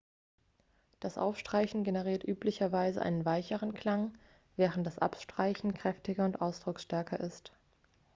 das 0.99 1.19
aufstreichen 1.19 1.83
generiert 1.83 2.23
üblicherweise 2.23 3.03
einen 3.03 3.23
weicheren 3.23 3.75
klang 3.75 4.17
während 4.55 4.87
das 4.87 4.97
abstreichen 4.97 5.75
kräftiger 5.75 6.25
und 6.25 6.41
ausdrucksstärker 6.41 7.19
ist 7.19 7.51